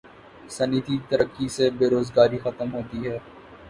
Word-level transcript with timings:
صنعتی 0.55 0.95
ترقی 1.09 1.47
سے 1.55 1.65
بے 1.77 1.85
روزگاری 1.89 2.37
ختم 2.43 2.67
ہوتی 2.75 2.99
ہے 3.05 3.17